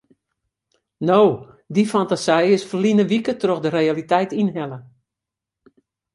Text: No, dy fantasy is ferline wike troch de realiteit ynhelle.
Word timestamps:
No, 1.09 1.19
dy 1.73 1.83
fantasy 1.93 2.43
is 2.55 2.67
ferline 2.69 3.05
wike 3.11 3.33
troch 3.41 3.61
de 3.63 3.69
realiteit 3.77 4.31
ynhelle. 4.41 4.79